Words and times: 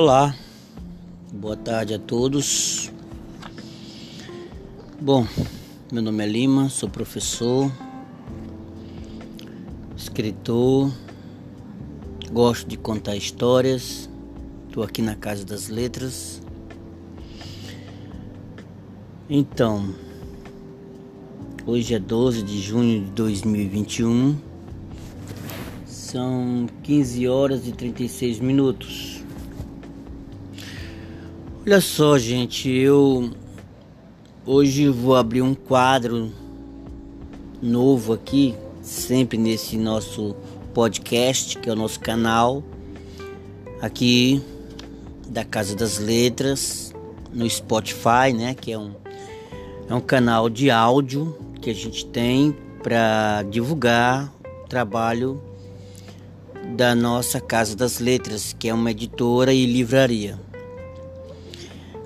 Olá, 0.00 0.32
boa 1.32 1.56
tarde 1.56 1.92
a 1.92 1.98
todos. 1.98 2.88
Bom, 5.00 5.26
meu 5.92 6.00
nome 6.00 6.22
é 6.22 6.26
Lima, 6.28 6.68
sou 6.68 6.88
professor, 6.88 7.68
escritor, 9.96 10.92
gosto 12.30 12.68
de 12.68 12.76
contar 12.76 13.16
histórias, 13.16 14.08
estou 14.68 14.84
aqui 14.84 15.02
na 15.02 15.16
Casa 15.16 15.44
das 15.44 15.66
Letras. 15.66 16.40
Então, 19.28 19.92
hoje 21.66 21.94
é 21.94 21.98
12 21.98 22.44
de 22.44 22.60
junho 22.60 23.04
de 23.04 23.10
2021, 23.10 24.38
são 25.84 26.68
15 26.84 27.26
horas 27.26 27.66
e 27.66 27.72
36 27.72 28.38
minutos. 28.38 29.07
Olha 31.68 31.82
só, 31.82 32.16
gente, 32.16 32.66
eu 32.70 33.30
hoje 34.46 34.88
vou 34.88 35.14
abrir 35.14 35.42
um 35.42 35.54
quadro 35.54 36.32
novo 37.60 38.14
aqui, 38.14 38.54
sempre 38.80 39.36
nesse 39.36 39.76
nosso 39.76 40.34
podcast, 40.72 41.58
que 41.58 41.68
é 41.68 41.72
o 41.74 41.76
nosso 41.76 42.00
canal 42.00 42.64
aqui 43.82 44.42
da 45.28 45.44
Casa 45.44 45.76
das 45.76 45.98
Letras, 45.98 46.94
no 47.34 47.46
Spotify, 47.50 48.32
né, 48.34 48.54
que 48.54 48.72
é 48.72 48.78
um 48.78 48.94
é 49.90 49.94
um 49.94 50.00
canal 50.00 50.48
de 50.48 50.70
áudio 50.70 51.36
que 51.60 51.68
a 51.68 51.74
gente 51.74 52.06
tem 52.06 52.56
para 52.82 53.42
divulgar 53.42 54.32
o 54.64 54.68
trabalho 54.68 55.38
da 56.74 56.94
nossa 56.94 57.42
Casa 57.42 57.76
das 57.76 57.98
Letras, 57.98 58.56
que 58.58 58.70
é 58.70 58.72
uma 58.72 58.90
editora 58.90 59.52
e 59.52 59.66
livraria. 59.66 60.47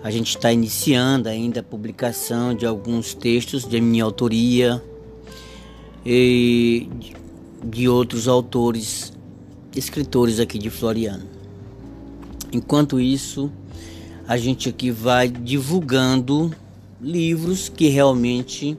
A 0.03 0.11
gente 0.11 0.31
está 0.31 0.53
iniciando 0.53 1.29
ainda 1.29 1.61
a 1.61 1.63
publicação 1.63 2.53
de 2.55 2.67
alguns 2.67 3.15
textos 3.15 3.65
de 3.65 3.81
minha 3.81 4.03
autoria 4.03 4.83
e 6.05 6.89
de 7.65 7.89
outros 7.89 8.27
autores, 8.27 9.13
escritores 9.77 10.41
aqui 10.41 10.59
de 10.59 10.71
Floriano. 10.71 11.23
Enquanto 12.53 12.99
isso, 12.99 13.49
a 14.27 14.37
gente 14.37 14.69
aqui 14.69 14.91
vai 14.91 15.29
divulgando 15.29 16.53
livros 17.01 17.69
que 17.69 17.87
realmente 17.87 18.77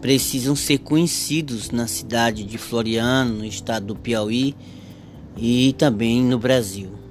precisam 0.00 0.56
ser 0.56 0.78
conhecidos 0.78 1.70
na 1.70 1.86
cidade 1.86 2.42
de 2.42 2.58
Floriano, 2.58 3.38
no 3.38 3.44
estado 3.44 3.86
do 3.86 3.96
Piauí 3.96 4.56
e 5.36 5.72
também 5.78 6.20
no 6.20 6.36
Brasil 6.36 7.01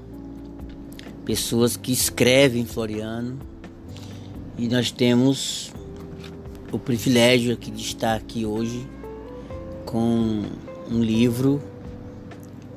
pessoas 1.25 1.77
que 1.77 1.91
escrevem 1.91 2.65
Floriano 2.65 3.37
e 4.57 4.67
nós 4.67 4.91
temos 4.91 5.71
o 6.71 6.79
privilégio 6.79 7.53
aqui 7.53 7.69
de 7.71 7.81
estar 7.81 8.15
aqui 8.15 8.45
hoje 8.45 8.87
com 9.85 10.43
um 10.89 11.01
livro 11.01 11.61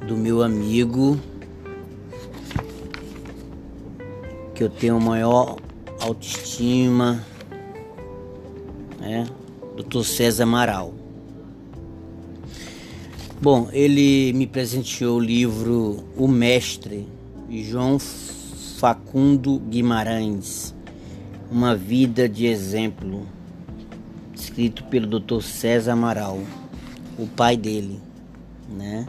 do 0.07 0.17
meu 0.17 0.43
amigo 0.43 1.19
que 4.55 4.63
eu 4.63 4.69
tenho 4.69 5.01
maior 5.01 5.57
autoestima, 6.01 7.25
né? 9.01 9.27
Dr. 9.77 10.05
César 10.05 10.45
Amaral. 10.45 10.95
Bom, 13.41 13.69
ele 13.73 14.33
me 14.33 14.47
presenteou 14.47 15.19
o 15.19 15.21
livro 15.21 16.05
O 16.17 16.29
Mestre, 16.29 17.07
João 17.51 17.99
Facundo 18.85 19.59
Guimarães, 19.61 20.75
Uma 21.51 21.75
Vida 21.75 22.29
de 22.29 22.45
Exemplo, 22.45 23.27
escrito 24.35 24.85
pelo 24.85 25.19
Dr. 25.19 25.41
César 25.41 25.93
Amaral, 25.93 26.39
o 27.19 27.27
pai 27.27 27.57
dele, 27.57 27.99
né? 28.69 29.07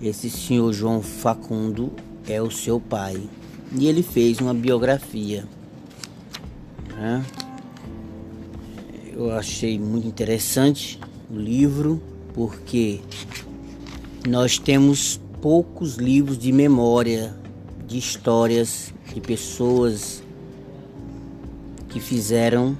Esse 0.00 0.30
senhor 0.30 0.72
João 0.72 1.02
Facundo 1.02 1.90
é 2.28 2.40
o 2.40 2.48
seu 2.48 2.78
pai. 2.78 3.20
E 3.76 3.88
ele 3.88 4.04
fez 4.04 4.38
uma 4.38 4.54
biografia. 4.54 5.44
Né? 6.94 7.26
Eu 9.12 9.32
achei 9.32 9.80
muito 9.80 10.06
interessante 10.06 10.96
o 11.28 11.34
livro, 11.34 12.00
porque 12.34 13.00
nós 14.28 14.60
temos 14.60 15.20
poucos 15.40 15.96
livros 15.96 16.38
de 16.38 16.52
memória 16.52 17.39
de 17.90 17.98
histórias 17.98 18.94
de 19.12 19.20
pessoas 19.20 20.22
que 21.88 21.98
fizeram 21.98 22.78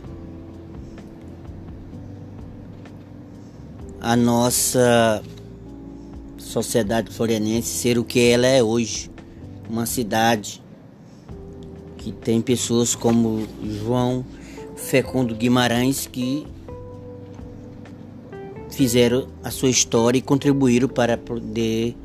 a 4.00 4.14
nossa 4.14 5.20
sociedade 6.38 7.12
florianense 7.12 7.68
ser 7.68 7.98
o 7.98 8.04
que 8.04 8.20
ela 8.20 8.46
é 8.46 8.62
hoje, 8.62 9.10
uma 9.68 9.84
cidade 9.84 10.62
que 11.98 12.12
tem 12.12 12.40
pessoas 12.40 12.94
como 12.94 13.48
João 13.64 14.24
Fecundo 14.76 15.34
Guimarães 15.34 16.06
que 16.06 16.46
fizeram 18.70 19.26
a 19.42 19.50
sua 19.50 19.70
história 19.70 20.18
e 20.18 20.22
contribuíram 20.22 20.88
para 20.88 21.18
poder 21.18 21.96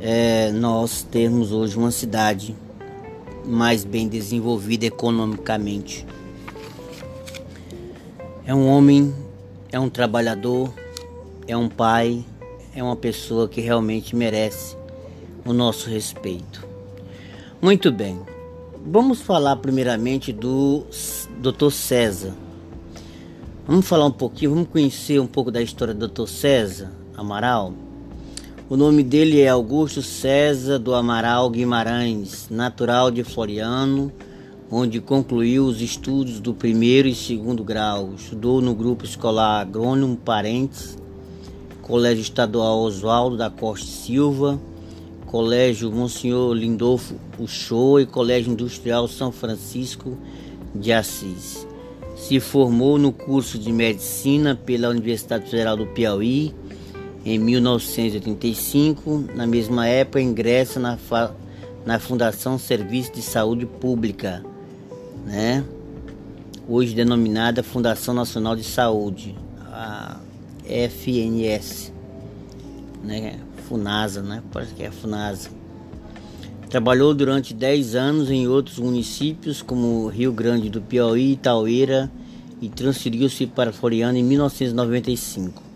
é, 0.00 0.52
nós 0.52 1.02
termos 1.02 1.52
hoje 1.52 1.76
uma 1.76 1.90
cidade 1.90 2.54
mais 3.44 3.84
bem 3.84 4.06
desenvolvida 4.06 4.86
economicamente. 4.86 6.06
É 8.46 8.54
um 8.54 8.66
homem, 8.68 9.14
é 9.72 9.78
um 9.78 9.88
trabalhador, 9.88 10.72
é 11.46 11.56
um 11.56 11.68
pai, 11.68 12.24
é 12.74 12.82
uma 12.82 12.96
pessoa 12.96 13.48
que 13.48 13.60
realmente 13.60 14.14
merece 14.14 14.76
o 15.44 15.52
nosso 15.52 15.88
respeito. 15.90 16.66
Muito 17.60 17.90
bem, 17.90 18.20
vamos 18.86 19.20
falar 19.20 19.56
primeiramente 19.56 20.32
do 20.32 20.84
Dr. 21.40 21.70
César. 21.70 22.34
Vamos 23.66 23.86
falar 23.86 24.06
um 24.06 24.12
pouquinho, 24.12 24.52
vamos 24.52 24.68
conhecer 24.68 25.20
um 25.20 25.26
pouco 25.26 25.50
da 25.50 25.60
história 25.60 25.92
do 25.92 26.08
Dr. 26.08 26.26
César 26.26 26.90
Amaral. 27.16 27.87
O 28.70 28.76
nome 28.76 29.02
dele 29.02 29.40
é 29.40 29.48
Augusto 29.48 30.02
César 30.02 30.78
do 30.78 30.94
Amaral 30.94 31.48
Guimarães, 31.48 32.48
natural 32.50 33.10
de 33.10 33.24
Floriano, 33.24 34.12
onde 34.70 35.00
concluiu 35.00 35.64
os 35.64 35.80
estudos 35.80 36.38
do 36.38 36.52
primeiro 36.52 37.08
e 37.08 37.14
segundo 37.14 37.64
grau. 37.64 38.12
Estudou 38.14 38.60
no 38.60 38.74
grupo 38.74 39.06
escolar 39.06 39.62
Agrônomo 39.62 40.18
Parentes, 40.18 40.98
Colégio 41.80 42.20
Estadual 42.20 42.80
Oswaldo 42.80 43.38
da 43.38 43.48
Costa 43.48 43.86
Silva, 43.86 44.60
Colégio 45.24 45.90
Monsenhor 45.90 46.52
Lindolfo 46.52 47.14
Uchoa 47.38 48.02
e 48.02 48.06
Colégio 48.06 48.52
Industrial 48.52 49.08
São 49.08 49.32
Francisco 49.32 50.18
de 50.74 50.92
Assis. 50.92 51.66
Se 52.14 52.38
formou 52.38 52.98
no 52.98 53.12
curso 53.12 53.58
de 53.58 53.72
Medicina 53.72 54.54
pela 54.54 54.90
Universidade 54.90 55.48
Federal 55.48 55.74
do 55.74 55.86
Piauí 55.86 56.54
em 57.24 57.38
1985, 57.38 59.24
na 59.34 59.46
mesma 59.46 59.86
época, 59.86 60.20
ingressa 60.20 60.78
na, 60.78 60.98
na 61.84 61.98
Fundação 61.98 62.58
Serviço 62.58 63.12
de 63.12 63.22
Saúde 63.22 63.66
Pública, 63.66 64.44
né? 65.26 65.64
hoje 66.68 66.94
denominada 66.94 67.62
Fundação 67.62 68.12
Nacional 68.12 68.54
de 68.54 68.62
Saúde, 68.62 69.34
a 69.72 70.18
FNS, 70.64 71.92
né? 73.02 73.38
FUNASA, 73.66 74.22
né? 74.22 74.42
Parece 74.52 74.74
que 74.74 74.82
é 74.82 74.90
FUNASA. 74.90 75.50
Trabalhou 76.68 77.14
durante 77.14 77.54
10 77.54 77.94
anos 77.94 78.30
em 78.30 78.46
outros 78.46 78.78
municípios 78.78 79.62
como 79.62 80.08
Rio 80.08 80.32
Grande 80.32 80.68
do 80.68 80.82
Piauí, 80.82 81.32
Itaueira 81.32 82.10
e 82.60 82.68
transferiu-se 82.68 83.46
para 83.46 83.72
Floriano 83.72 84.18
em 84.18 84.22
1995. 84.22 85.67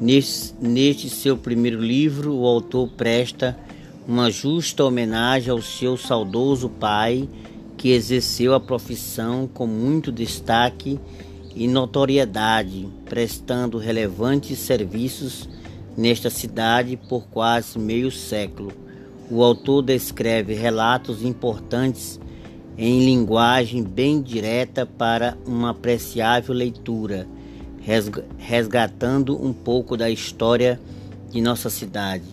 Neste, 0.00 0.54
neste 0.60 1.08
seu 1.08 1.36
primeiro 1.36 1.80
livro, 1.80 2.34
o 2.34 2.46
autor 2.46 2.88
presta 2.88 3.56
uma 4.06 4.30
justa 4.30 4.84
homenagem 4.84 5.50
ao 5.50 5.62
seu 5.62 5.96
saudoso 5.96 6.68
pai, 6.68 7.28
que 7.76 7.90
exerceu 7.90 8.54
a 8.54 8.60
profissão 8.60 9.48
com 9.52 9.66
muito 9.66 10.10
destaque 10.10 10.98
e 11.54 11.68
notoriedade, 11.68 12.88
prestando 13.04 13.78
relevantes 13.78 14.58
serviços 14.58 15.48
nesta 15.96 16.30
cidade 16.30 16.98
por 17.08 17.26
quase 17.28 17.78
meio 17.78 18.10
século. 18.10 18.72
O 19.30 19.42
autor 19.42 19.82
descreve 19.82 20.54
relatos 20.54 21.22
importantes 21.22 22.18
em 22.76 23.04
linguagem 23.04 23.82
bem 23.82 24.20
direta 24.20 24.86
para 24.86 25.36
uma 25.46 25.70
apreciável 25.70 26.54
leitura 26.54 27.28
resgatando 28.38 29.44
um 29.44 29.52
pouco 29.52 29.96
da 29.96 30.08
história 30.08 30.80
de 31.30 31.40
nossa 31.40 31.68
cidade. 31.68 32.24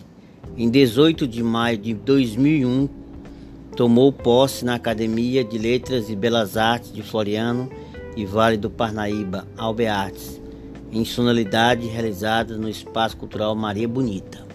Em 0.56 0.68
18 0.68 1.26
de 1.26 1.42
maio 1.42 1.78
de 1.78 1.94
2001, 1.94 2.88
tomou 3.76 4.12
posse 4.12 4.64
na 4.64 4.74
Academia 4.74 5.42
de 5.42 5.58
Letras 5.58 6.08
e 6.08 6.16
Belas 6.16 6.56
Artes 6.56 6.92
de 6.92 7.02
Floriano 7.02 7.70
e 8.16 8.24
Vale 8.24 8.56
do 8.56 8.70
Parnaíba, 8.70 9.46
Albeartes, 9.56 10.40
em 10.92 11.04
sonoridade 11.04 11.86
realizada 11.86 12.56
no 12.56 12.68
Espaço 12.68 13.16
Cultural 13.16 13.54
Maria 13.54 13.88
Bonita. 13.88 14.46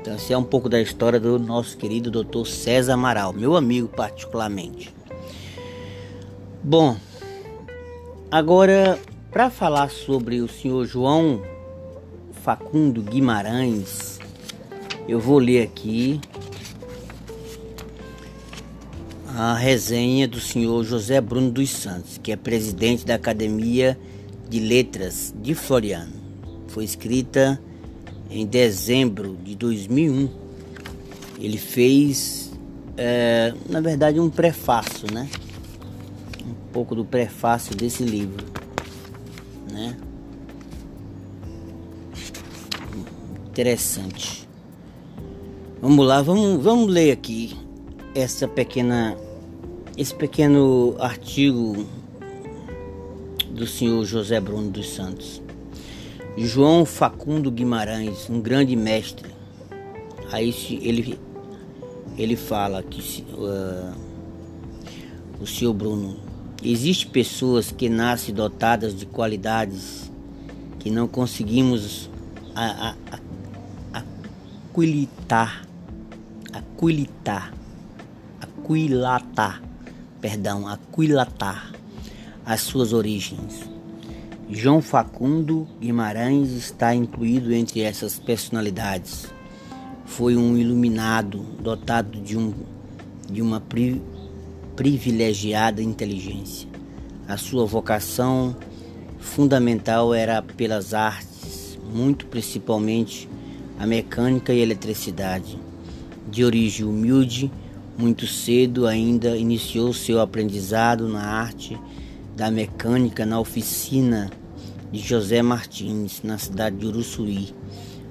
Então, 0.00 0.14
essa 0.14 0.34
é 0.34 0.36
um 0.36 0.44
pouco 0.44 0.68
da 0.68 0.80
história 0.80 1.18
do 1.18 1.38
nosso 1.38 1.76
querido 1.76 2.10
Dr. 2.10 2.46
César 2.46 2.92
Amaral, 2.92 3.32
meu 3.32 3.56
amigo 3.56 3.88
particularmente. 3.88 4.94
Bom, 6.62 6.96
agora 8.30 8.98
para 9.34 9.50
falar 9.50 9.90
sobre 9.90 10.40
o 10.40 10.46
senhor 10.46 10.86
João 10.86 11.42
Facundo 12.44 13.02
Guimarães, 13.02 14.20
eu 15.08 15.18
vou 15.18 15.40
ler 15.40 15.62
aqui 15.62 16.20
a 19.36 19.54
resenha 19.54 20.28
do 20.28 20.38
senhor 20.38 20.84
José 20.84 21.20
Bruno 21.20 21.50
dos 21.50 21.68
Santos, 21.70 22.16
que 22.16 22.30
é 22.30 22.36
presidente 22.36 23.04
da 23.04 23.16
Academia 23.16 23.98
de 24.48 24.60
Letras 24.60 25.34
de 25.36 25.52
Floriano. 25.52 26.12
Foi 26.68 26.84
escrita 26.84 27.60
em 28.30 28.46
dezembro 28.46 29.36
de 29.42 29.56
2001. 29.56 30.28
Ele 31.40 31.58
fez, 31.58 32.52
é, 32.96 33.52
na 33.68 33.80
verdade, 33.80 34.20
um 34.20 34.30
prefácio, 34.30 35.12
né? 35.12 35.28
Um 36.46 36.54
pouco 36.72 36.94
do 36.94 37.04
prefácio 37.04 37.74
desse 37.74 38.04
livro, 38.04 38.53
né? 39.74 39.96
Interessante. 43.48 44.48
Vamos 45.82 46.06
lá, 46.06 46.22
vamos, 46.22 46.62
vamos 46.62 46.90
ler 46.90 47.10
aqui 47.12 47.56
essa 48.14 48.48
pequena 48.48 49.16
esse 49.96 50.14
pequeno 50.14 50.96
artigo 50.98 51.86
do 53.50 53.64
senhor 53.64 54.04
José 54.04 54.40
Bruno 54.40 54.70
dos 54.70 54.92
Santos. 54.92 55.40
João 56.36 56.84
Facundo 56.84 57.48
Guimarães, 57.50 58.28
um 58.28 58.40
grande 58.40 58.74
mestre. 58.74 59.30
Aí 60.32 60.52
ele, 60.82 61.18
ele 62.18 62.34
fala 62.34 62.82
que 62.82 63.24
uh, 63.34 63.94
o 65.40 65.46
senhor 65.46 65.72
Bruno, 65.74 66.16
existe 66.64 67.06
pessoas 67.06 67.70
que 67.70 67.88
nascem 67.88 68.34
dotadas 68.34 68.94
de 68.94 69.06
qualidades 69.06 70.10
que 70.78 70.90
não 70.90 71.06
conseguimos 71.06 72.10
a, 72.54 72.90
a, 72.90 72.94
a, 73.92 74.02
aquilitar, 74.72 75.66
aquilitar, 76.52 77.52
aquilatar 78.40 79.62
perdão, 80.24 80.66
aquilatar 80.66 81.70
as 82.46 82.62
suas 82.62 82.94
origens. 82.94 83.68
João 84.48 84.80
Facundo 84.80 85.68
Guimarães 85.78 86.50
está 86.52 86.94
incluído 86.94 87.52
entre 87.52 87.82
essas 87.82 88.18
personalidades. 88.18 89.26
Foi 90.06 90.34
um 90.34 90.56
iluminado, 90.56 91.40
dotado 91.60 92.18
de, 92.22 92.38
um, 92.38 92.54
de 93.30 93.42
uma 93.42 93.60
privilegiada 94.76 95.82
inteligência. 95.82 96.68
A 97.28 97.36
sua 97.36 97.64
vocação 97.64 98.56
fundamental 99.18 100.12
era 100.12 100.42
pelas 100.42 100.92
artes, 100.92 101.78
muito 101.92 102.26
principalmente 102.26 103.28
a 103.78 103.86
mecânica 103.86 104.52
e 104.52 104.60
a 104.60 104.62
eletricidade. 104.62 105.58
De 106.28 106.44
origem 106.44 106.84
humilde, 106.84 107.50
muito 107.96 108.26
cedo 108.26 108.86
ainda 108.86 109.36
iniciou 109.36 109.92
seu 109.92 110.20
aprendizado 110.20 111.08
na 111.08 111.22
arte 111.22 111.78
da 112.36 112.50
mecânica 112.50 113.24
na 113.24 113.38
oficina 113.38 114.30
de 114.90 114.98
José 114.98 115.40
Martins, 115.42 116.20
na 116.22 116.36
cidade 116.36 116.76
de 116.76 116.86
Uruçuí, 116.86 117.54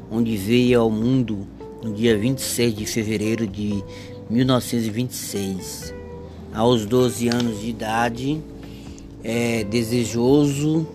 onde 0.09 0.37
veio 0.37 0.79
ao 0.79 0.89
mundo 0.89 1.45
no 1.83 1.93
dia 1.93 2.17
26 2.17 2.73
de 2.73 2.85
fevereiro 2.85 3.45
de 3.45 3.83
1926. 4.29 6.02
Aos 6.53 6.85
12 6.85 7.29
anos 7.29 7.61
de 7.61 7.69
idade, 7.69 8.39
é, 9.23 9.63
desejoso 9.63 10.85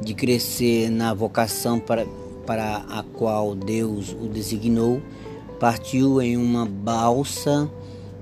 de 0.00 0.14
crescer 0.14 0.90
na 0.90 1.12
vocação 1.12 1.80
para, 1.80 2.06
para 2.46 2.84
a 2.88 3.02
qual 3.02 3.56
Deus 3.56 4.12
o 4.12 4.28
designou, 4.28 5.02
partiu 5.58 6.22
em 6.22 6.36
uma 6.36 6.64
balsa 6.64 7.68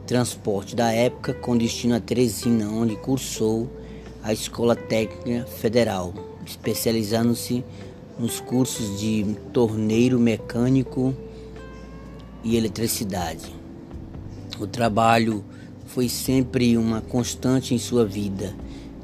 transporte 0.07 0.75
da 0.75 0.91
época 0.91 1.35
com 1.35 1.55
destino 1.55 1.97
a 1.97 2.01
Teresina, 2.01 2.67
onde 2.71 2.97
cursou 2.97 3.69
a 4.23 4.33
Escola 4.33 4.75
Técnica 4.75 5.45
Federal, 5.45 6.15
especializando-se 6.47 7.63
nos 8.19 8.41
cursos 8.41 8.99
de 8.99 9.37
torneiro 9.53 10.19
mecânico 10.19 11.15
e 12.43 12.57
eletricidade. 12.57 13.55
O 14.59 14.67
trabalho 14.67 15.45
foi 15.97 16.11
sempre 16.11 16.77
uma 16.77 17.01
constante 17.01 17.75
em 17.75 17.79
sua 17.79 18.05
vida. 18.05 18.55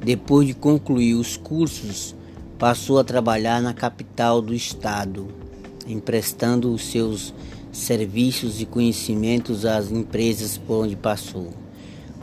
Depois 0.04 0.46
de 0.46 0.52
concluir 0.52 1.14
os 1.14 1.38
cursos, 1.38 2.14
passou 2.58 2.98
a 2.98 3.04
trabalhar 3.04 3.62
na 3.62 3.72
capital 3.72 4.42
do 4.42 4.52
estado, 4.52 5.26
emprestando 5.88 6.70
os 6.70 6.84
seus 6.84 7.32
serviços 7.72 8.60
e 8.60 8.66
conhecimentos 8.66 9.64
às 9.64 9.90
empresas 9.90 10.58
por 10.58 10.84
onde 10.84 10.94
passou. 10.94 11.48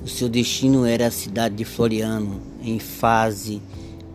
O 0.03 0.07
seu 0.07 0.29
destino 0.29 0.85
era 0.85 1.07
a 1.07 1.11
cidade 1.11 1.55
de 1.55 1.65
Floriano, 1.65 2.39
em 2.61 2.77
fase 2.77 3.63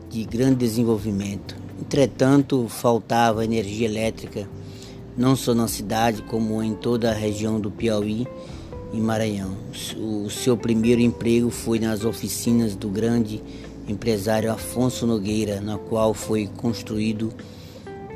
de 0.09 0.23
grande 0.23 0.59
desenvolvimento. 0.59 1.57
Entretanto, 1.81 2.69
faltava 2.69 3.45
energia 3.45 3.89
elétrica, 3.89 4.49
não 5.19 5.35
só 5.35 5.53
na 5.53 5.67
cidade, 5.67 6.23
como 6.23 6.63
em 6.63 6.75
toda 6.75 7.11
a 7.11 7.15
região 7.15 7.59
do 7.59 7.73
Piauí 7.73 8.25
e 8.95 9.01
Maranhão. 9.01 9.57
O 9.99 10.31
seu 10.31 10.57
primeiro 10.57 11.01
emprego 11.01 11.51
foi 11.51 11.79
nas 11.79 12.05
oficinas 12.05 12.77
do 12.77 12.89
grande 12.89 13.43
empresário 13.89 14.51
Afonso 14.51 15.07
Nogueira, 15.07 15.61
na 15.61 15.77
qual 15.77 16.15
foi 16.15 16.49
construído 16.57 17.33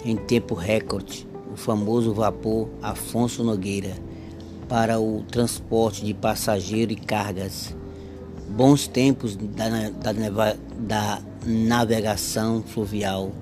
em 0.04 0.16
tempo 0.16 0.54
recorde 0.54 1.28
famoso 1.58 2.14
vapor 2.14 2.68
Afonso 2.80 3.42
Nogueira 3.42 3.94
para 4.68 5.00
o 5.00 5.24
transporte 5.24 6.04
de 6.04 6.14
passageiros 6.14 6.96
e 6.96 7.00
cargas. 7.00 7.74
Bons 8.48 8.86
tempos 8.86 9.36
da, 9.36 9.90
da, 9.90 10.56
da 10.78 11.22
navegação 11.44 12.62
fluvial. 12.62 13.32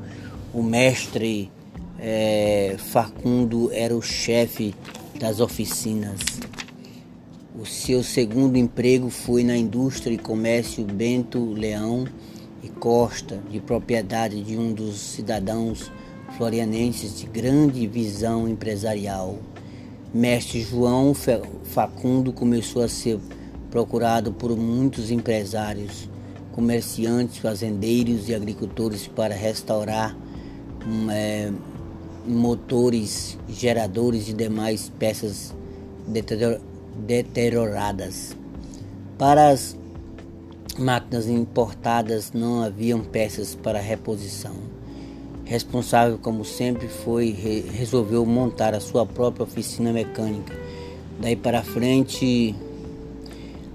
O 0.52 0.62
mestre 0.62 1.50
é, 1.98 2.76
Facundo 2.78 3.70
era 3.72 3.94
o 3.94 4.02
chefe 4.02 4.74
das 5.18 5.40
oficinas. 5.40 6.20
O 7.58 7.64
seu 7.64 8.02
segundo 8.02 8.58
emprego 8.58 9.08
foi 9.08 9.42
na 9.42 9.56
indústria 9.56 10.12
e 10.12 10.18
comércio 10.18 10.84
Bento 10.84 11.54
Leão 11.54 12.06
e 12.62 12.68
Costa, 12.68 13.40
de 13.50 13.60
propriedade 13.60 14.42
de 14.42 14.58
um 14.58 14.74
dos 14.74 15.00
cidadãos 15.00 15.90
florianenses 16.36 17.18
de 17.18 17.24
grande 17.24 17.86
visão 17.86 18.46
empresarial. 18.46 19.38
Mestre 20.12 20.60
João 20.60 21.14
Facundo 21.14 22.30
começou 22.30 22.82
a 22.82 22.88
ser 22.88 23.18
procurado 23.70 24.32
por 24.32 24.54
muitos 24.54 25.10
empresários, 25.10 26.10
comerciantes, 26.52 27.38
fazendeiros 27.38 28.28
e 28.28 28.34
agricultores 28.34 29.06
para 29.06 29.34
restaurar 29.34 30.14
hum, 30.86 31.10
é, 31.10 31.50
motores, 32.26 33.38
geradores 33.48 34.28
e 34.28 34.34
demais 34.34 34.92
peças 34.98 35.54
deterioradas. 36.98 38.36
Para 39.18 39.48
as 39.48 39.76
máquinas 40.78 41.28
importadas 41.28 42.32
não 42.32 42.62
haviam 42.62 43.00
peças 43.00 43.54
para 43.54 43.80
reposição 43.80 44.76
responsável 45.46 46.18
como 46.18 46.44
sempre 46.44 46.88
foi, 46.88 47.30
resolveu 47.30 48.26
montar 48.26 48.74
a 48.74 48.80
sua 48.80 49.06
própria 49.06 49.44
oficina 49.44 49.92
mecânica. 49.92 50.52
Daí 51.20 51.36
para 51.36 51.62
frente, 51.62 52.54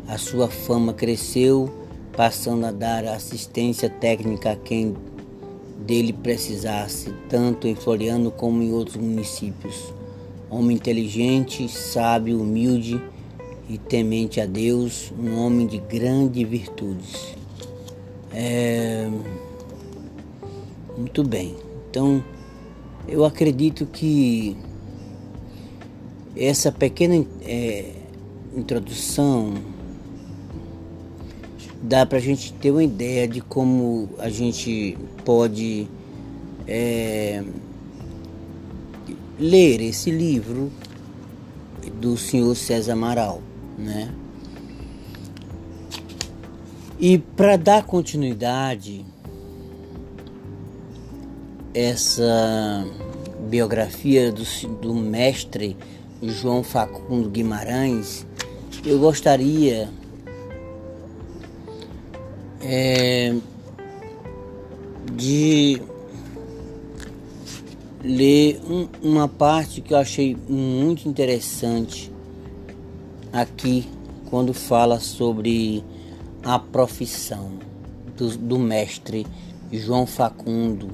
a 0.06 0.18
sua 0.18 0.50
fama 0.50 0.94
cresceu, 0.94 1.74
passando 2.16 2.66
a 2.66 2.72
dar 2.72 3.06
assistência 3.06 3.90
técnica 3.90 4.52
a 4.52 4.56
quem 4.56 4.96
dele 5.80 6.12
precisasse, 6.12 7.12
tanto 7.30 7.68
em 7.68 7.74
Floriano 7.74 8.30
como 8.30 8.62
em 8.62 8.74
outros 8.74 8.98
municípios. 8.98 9.94
Homem 10.52 10.76
inteligente, 10.76 11.68
sábio, 11.70 12.42
humilde 12.42 13.02
e 13.70 13.78
temente 13.78 14.42
a 14.42 14.46
Deus, 14.46 15.14
um 15.18 15.40
homem 15.40 15.66
de 15.66 15.78
grandes 15.78 16.48
virtudes. 16.48 17.36
É... 18.34 19.10
Muito 20.98 21.24
bem. 21.24 21.56
Então, 21.90 22.24
eu 23.08 23.24
acredito 23.24 23.86
que 23.86 24.58
essa 26.36 26.72
pequena 26.72 27.26
é, 27.44 27.94
introdução 28.56 29.54
dá 31.82 32.06
para 32.06 32.18
a 32.18 32.22
gente 32.22 32.54
ter 32.54 32.72
uma 32.72 32.84
ideia 32.84 33.28
de 33.28 33.42
como 33.42 34.10
a 34.20 34.30
gente 34.30 34.98
pode 35.26 35.88
é, 36.68 37.44
ler 39.42 39.82
esse 39.82 40.12
livro 40.12 40.72
do 42.00 42.16
senhor 42.16 42.56
César 42.56 42.94
Amaral, 42.94 43.42
né? 43.76 44.14
E 47.00 47.18
para 47.18 47.58
dar 47.58 47.84
continuidade 47.84 49.04
essa 51.74 52.86
biografia 53.50 54.32
do, 54.32 54.44
do 54.80 54.94
mestre 54.94 55.76
João 56.22 56.62
Facundo 56.62 57.28
Guimarães, 57.28 58.28
eu 58.86 59.00
gostaria 59.00 59.90
é, 62.62 63.34
de 65.16 65.82
ler 68.12 68.60
um, 68.70 68.88
uma 69.02 69.28
parte 69.28 69.82
que 69.82 69.94
eu 69.94 69.98
achei 69.98 70.36
muito 70.48 71.08
interessante 71.08 72.12
aqui 73.32 73.88
quando 74.30 74.54
fala 74.54 75.00
sobre 75.00 75.84
a 76.44 76.60
profissão 76.60 77.54
do, 78.18 78.38
do 78.38 78.60
mestre 78.60 79.26
João 79.72 80.06
Facundo. 80.06 80.90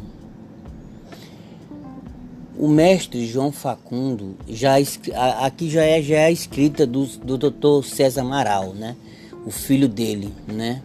O 2.58 2.68
mestre 2.68 3.26
João 3.28 3.52
Facundo 3.52 4.36
já 4.48 4.76
aqui 5.44 5.70
já 5.70 5.84
é 5.84 6.02
já 6.02 6.16
é 6.18 6.26
a 6.26 6.32
escrita 6.32 6.86
do, 6.88 7.06
do 7.06 7.38
Dr. 7.38 7.86
César 7.86 8.22
Amaral, 8.22 8.74
né? 8.74 8.96
O 9.46 9.52
filho 9.52 9.88
dele, 9.88 10.34
né? 10.48 10.82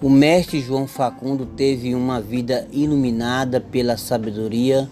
O 0.00 0.08
mestre 0.08 0.60
João 0.60 0.86
Facundo 0.86 1.44
teve 1.44 1.94
uma 1.94 2.20
vida 2.20 2.68
iluminada 2.70 3.60
pela 3.60 3.96
sabedoria 3.96 4.88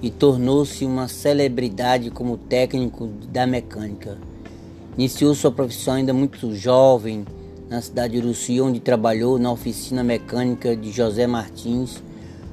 e 0.00 0.10
tornou-se 0.10 0.84
uma 0.84 1.08
celebridade 1.08 2.10
como 2.10 2.36
técnico 2.36 3.08
da 3.32 3.46
mecânica. 3.46 4.18
Iniciou 4.96 5.34
sua 5.34 5.50
profissão 5.50 5.94
ainda 5.94 6.12
muito 6.12 6.54
jovem 6.54 7.24
na 7.68 7.80
cidade 7.80 8.14
de 8.14 8.18
Uruci, 8.18 8.60
onde 8.60 8.80
trabalhou 8.80 9.38
na 9.38 9.50
oficina 9.50 10.02
mecânica 10.02 10.74
de 10.74 10.90
José 10.90 11.26
Martins, 11.26 12.02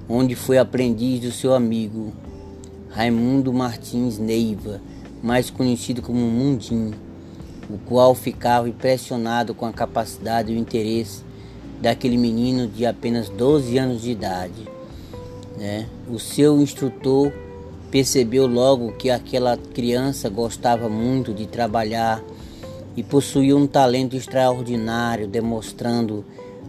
onde 0.10 0.36
foi 0.36 0.58
aprendiz 0.58 1.22
do 1.22 1.32
seu 1.32 1.54
amigo 1.54 2.12
Raimundo 2.90 3.52
Martins 3.54 4.18
Neiva, 4.18 4.82
mais 5.24 5.50
conhecido 5.50 6.02
como 6.02 6.20
Mundim, 6.20 6.94
o 7.70 7.78
qual 7.80 8.14
ficava 8.14 8.70
impressionado 8.70 9.54
com 9.54 9.66
a 9.66 9.74
capacidade 9.74 10.52
e 10.52 10.56
o 10.56 10.60
interesse 10.60 11.24
daquele 11.82 12.18
menino 12.18 12.68
de 12.68 12.86
apenas 12.86 13.30
12 13.30 13.78
anos 13.78 14.02
de 14.02 14.12
idade. 14.12 14.75
Né? 15.58 15.88
O 16.10 16.20
seu 16.20 16.60
instrutor 16.62 17.32
percebeu 17.90 18.46
logo 18.46 18.92
que 18.94 19.10
aquela 19.10 19.58
criança 19.58 20.30
gostava 20.30 20.90
muito 20.90 21.34
de 21.34 21.46
trabalhar 21.46 22.22
e 22.96 23.04
possuía 23.04 23.56
um 23.56 23.68
talento 23.68 24.16
extraordinário, 24.16 25.28
demonstrando 25.28 26.26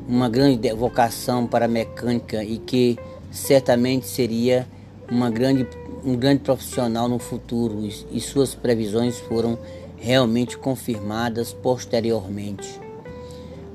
uma 0.08 0.28
grande 0.28 0.72
vocação 0.72 1.46
para 1.46 1.64
a 1.64 1.68
mecânica 1.68 2.44
e 2.44 2.58
que 2.58 2.98
certamente 3.30 4.06
seria 4.06 4.66
uma 5.10 5.30
grande, 5.30 5.66
um 6.04 6.16
grande 6.16 6.42
profissional 6.42 7.08
no 7.08 7.18
futuro, 7.18 7.88
e 8.10 8.20
suas 8.20 8.54
previsões 8.54 9.18
foram 9.18 9.58
realmente 9.96 10.58
confirmadas 10.58 11.52
posteriormente. 11.52 12.80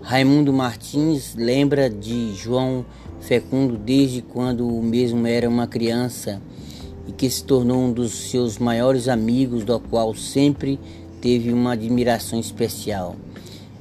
Raimundo 0.01 0.51
Martins 0.51 1.35
lembra 1.35 1.89
de 1.89 2.33
João 2.33 2.85
Fecundo 3.21 3.77
desde 3.77 4.21
quando 4.21 4.67
o 4.67 4.81
mesmo 4.83 5.25
era 5.25 5.47
uma 5.47 5.67
criança 5.67 6.41
e 7.07 7.11
que 7.11 7.29
se 7.29 7.43
tornou 7.43 7.79
um 7.79 7.91
dos 7.91 8.11
seus 8.29 8.57
maiores 8.57 9.07
amigos, 9.07 9.63
do 9.63 9.79
qual 9.79 10.13
sempre 10.13 10.79
teve 11.21 11.53
uma 11.53 11.73
admiração 11.73 12.39
especial. 12.39 13.15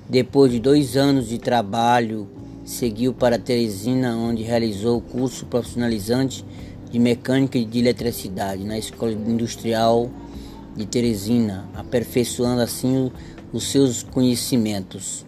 Depois 0.08 0.52
de 0.52 0.60
dois 0.60 0.96
anos 0.96 1.28
de 1.28 1.38
trabalho, 1.38 2.28
seguiu 2.64 3.12
para 3.12 3.38
Teresina, 3.38 4.16
onde 4.16 4.42
realizou 4.42 4.98
o 4.98 5.00
curso 5.00 5.46
profissionalizante 5.46 6.44
de 6.90 6.98
mecânica 6.98 7.56
e 7.56 7.64
de 7.64 7.78
eletricidade 7.78 8.64
na 8.64 8.78
Escola 8.78 9.12
Industrial 9.12 10.10
de 10.76 10.86
Teresina, 10.86 11.68
aperfeiçoando 11.74 12.60
assim 12.60 13.10
os 13.52 13.64
seus 13.70 14.02
conhecimentos. 14.02 15.24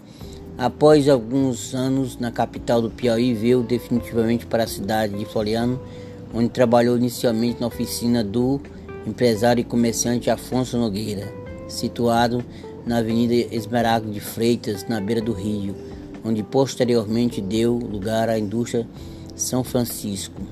Após 0.62 1.08
alguns 1.08 1.74
anos 1.74 2.16
na 2.16 2.30
capital 2.30 2.80
do 2.80 2.88
Piauí, 2.88 3.34
veio 3.34 3.64
definitivamente 3.64 4.46
para 4.46 4.62
a 4.62 4.66
cidade 4.68 5.18
de 5.18 5.24
Floriano, 5.24 5.80
onde 6.32 6.50
trabalhou 6.50 6.96
inicialmente 6.96 7.60
na 7.60 7.66
oficina 7.66 8.22
do 8.22 8.60
empresário 9.04 9.60
e 9.60 9.64
comerciante 9.64 10.30
Afonso 10.30 10.78
Nogueira 10.78 11.34
situado 11.66 12.44
na 12.86 12.98
Avenida 12.98 13.34
Esmeralda 13.52 14.06
de 14.08 14.20
Freitas, 14.20 14.86
na 14.88 15.00
beira 15.00 15.20
do 15.20 15.32
rio, 15.32 15.74
onde 16.24 16.44
posteriormente 16.44 17.40
deu 17.40 17.76
lugar 17.76 18.28
à 18.28 18.38
indústria 18.38 18.86
São 19.34 19.64
Francisco. 19.64 20.42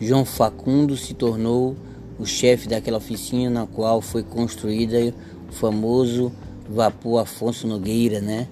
João 0.00 0.24
Facundo 0.24 0.96
se 0.96 1.12
tornou 1.12 1.76
o 2.18 2.24
chefe 2.24 2.68
daquela 2.68 2.96
oficina 2.96 3.50
na 3.50 3.66
qual 3.66 4.00
foi 4.00 4.22
construída 4.22 5.12
o 5.46 5.52
famoso 5.52 6.32
vapor 6.68 7.22
Afonso 7.22 7.66
Nogueira, 7.66 8.20
né? 8.20 8.48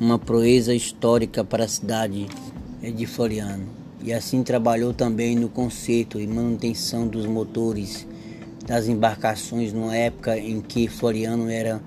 Uma 0.00 0.18
proeza 0.18 0.74
histórica 0.74 1.44
para 1.44 1.64
a 1.64 1.68
cidade 1.68 2.26
de 2.80 3.06
Floriano. 3.06 3.66
E 4.02 4.12
assim 4.12 4.42
trabalhou 4.42 4.92
também 4.92 5.36
no 5.36 5.48
conserto 5.48 6.20
e 6.20 6.26
manutenção 6.26 7.06
dos 7.06 7.24
motores 7.26 8.06
das 8.66 8.88
embarcações 8.88 9.72
numa 9.72 9.96
época 9.96 10.38
em 10.38 10.60
que 10.60 10.88
Floriano 10.88 11.48
era 11.48 11.80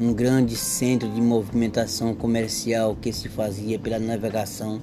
um 0.00 0.12
grande 0.12 0.56
centro 0.56 1.08
de 1.08 1.20
movimentação 1.20 2.14
comercial 2.14 2.96
que 3.00 3.12
se 3.12 3.28
fazia 3.28 3.78
pela 3.78 3.98
navegação 3.98 4.80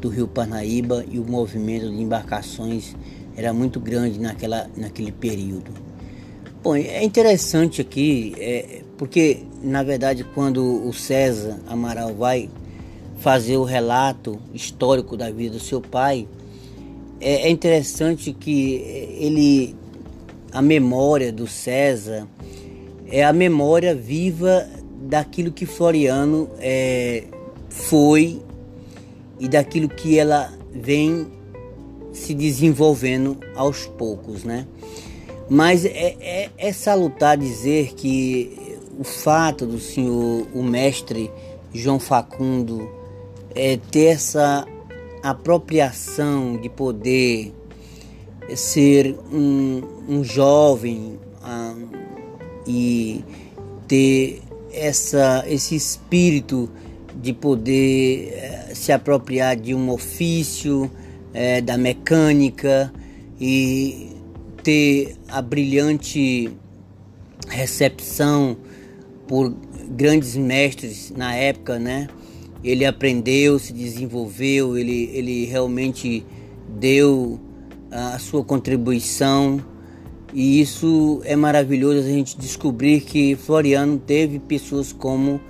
do 0.00 0.08
rio 0.08 0.26
Parnaíba 0.26 1.04
e 1.10 1.18
o 1.18 1.24
movimento 1.24 1.88
de 1.88 2.02
embarcações 2.02 2.94
era 3.36 3.52
muito 3.52 3.78
grande 3.78 4.18
naquela, 4.18 4.68
naquele 4.76 5.12
período. 5.12 5.70
Bom, 6.62 6.74
é 6.74 7.04
interessante 7.04 7.80
aqui, 7.80 8.34
é, 8.38 8.82
porque 8.96 9.42
na 9.62 9.82
verdade 9.82 10.24
quando 10.34 10.86
o 10.86 10.92
César 10.92 11.58
Amaral 11.66 12.14
vai 12.14 12.48
fazer 13.18 13.56
o 13.56 13.64
relato 13.64 14.38
histórico 14.52 15.16
da 15.16 15.30
vida 15.30 15.54
do 15.54 15.60
seu 15.60 15.80
pai, 15.80 16.28
é, 17.20 17.48
é 17.48 17.50
interessante 17.50 18.32
que 18.32 18.74
ele 19.18 19.76
a 20.52 20.62
memória 20.62 21.32
do 21.32 21.46
César 21.46 22.26
é 23.08 23.24
a 23.24 23.32
memória 23.32 23.94
viva 23.94 24.66
daquilo 25.02 25.52
que 25.52 25.66
Floriano 25.66 26.48
é, 26.58 27.24
foi 27.68 28.42
e 29.38 29.48
daquilo 29.48 29.88
que 29.88 30.18
ela 30.18 30.52
vem 30.72 31.26
se 32.12 32.34
desenvolvendo 32.34 33.38
aos 33.54 33.86
poucos, 33.86 34.42
né? 34.42 34.66
Mas 35.48 35.84
é, 35.84 36.16
é, 36.20 36.50
é 36.56 36.72
salutar 36.72 37.36
dizer 37.36 37.94
que 37.94 38.65
o 38.98 39.04
fato 39.04 39.66
do 39.66 39.78
senhor, 39.78 40.46
o 40.54 40.62
mestre 40.62 41.30
João 41.72 41.98
Facundo, 41.98 42.88
é, 43.54 43.76
ter 43.90 44.06
essa 44.06 44.66
apropriação 45.22 46.56
de 46.56 46.68
poder 46.68 47.52
ser 48.54 49.18
um, 49.32 49.82
um 50.08 50.24
jovem 50.24 51.18
ah, 51.42 51.74
e 52.66 53.24
ter 53.88 54.42
essa, 54.72 55.44
esse 55.48 55.74
espírito 55.74 56.70
de 57.14 57.32
poder 57.32 58.28
eh, 58.34 58.74
se 58.74 58.92
apropriar 58.92 59.56
de 59.56 59.74
um 59.74 59.90
ofício, 59.90 60.90
eh, 61.32 61.62
da 61.62 61.78
mecânica 61.78 62.92
e 63.40 64.12
ter 64.62 65.16
a 65.28 65.40
brilhante 65.40 66.50
recepção 67.48 68.56
por 69.26 69.54
grandes 69.90 70.36
mestres 70.36 71.12
na 71.16 71.34
época, 71.34 71.78
né? 71.78 72.08
Ele 72.62 72.84
aprendeu, 72.84 73.58
se 73.58 73.72
desenvolveu, 73.72 74.76
ele, 74.76 75.10
ele 75.12 75.44
realmente 75.44 76.24
deu 76.78 77.38
a 77.90 78.18
sua 78.18 78.42
contribuição 78.42 79.60
e 80.34 80.60
isso 80.60 81.20
é 81.24 81.36
maravilhoso 81.36 82.00
a 82.00 82.10
gente 82.10 82.36
descobrir 82.38 83.00
que 83.00 83.36
Floriano 83.36 83.98
teve 83.98 84.38
pessoas 84.38 84.92
como 84.92 85.40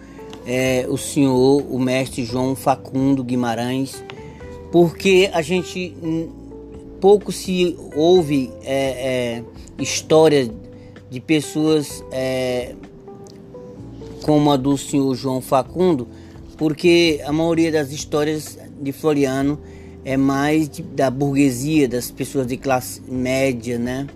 é, 0.47 0.87
o 0.89 0.97
senhor, 0.97 1.65
o 1.69 1.79
mestre 1.79 2.25
João 2.25 2.55
Facundo 2.55 3.25
Guimarães, 3.25 4.03
porque 4.71 5.29
a 5.33 5.43
gente 5.43 5.97
pouco 7.01 7.33
se 7.33 7.77
ouve 7.97 8.51
é, 8.63 9.41
é, 9.41 9.83
história 9.83 10.49
de 11.11 11.21
pessoas 11.21 12.05
como 14.23 14.51
a 14.51 14.57
do 14.57 14.77
senhor 14.77 15.15
João 15.15 15.41
Facundo, 15.41 16.09
porque 16.57 17.21
a 17.25 17.33
maioria 17.33 17.71
das 17.71 17.91
histórias 17.91 18.59
de 18.81 18.93
Floriano 18.93 19.59
é 20.05 20.17
mais 20.17 20.69
de, 20.69 20.83
da 20.83 21.11
burguesia, 21.11 21.89
das 21.89 22.11
pessoas 22.11 22.47
de 22.47 22.57
classe 22.57 23.03
média, 23.09 23.79
né? 23.79 24.07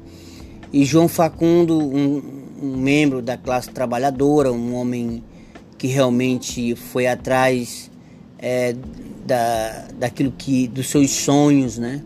E 0.73 0.85
João 0.85 1.09
Facundo, 1.09 1.79
um, 1.79 2.23
um 2.63 2.77
membro 2.77 3.21
da 3.21 3.37
classe 3.37 3.71
trabalhadora, 3.71 4.53
um 4.53 4.75
homem 4.75 5.25
que 5.77 5.89
realmente 5.89 6.77
foi 6.77 7.07
atrás 7.07 7.91
é, 8.39 8.77
da, 9.27 9.89
daquilo 9.99 10.33
que 10.37 10.69
dos 10.69 10.89
seus 10.89 11.11
sonhos, 11.11 11.77
né? 11.77 12.03